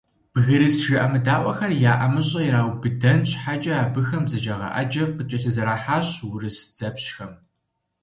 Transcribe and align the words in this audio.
«Бгырыс 0.33 0.77
жыӀэмыдаӀуэхэр» 0.85 1.71
я 1.91 1.93
ӀэмыщӀэ 1.99 2.41
ираубыдэн 2.47 3.19
щхьэкӀэ, 3.29 3.73
абыхэм 3.83 4.23
бзаджагъэ 4.25 4.69
Ӏэджэ 4.73 5.03
къыкӀэлъызэрахьащ 5.17 6.07
урыс 6.27 6.57
дзэпщхэм. 6.75 7.31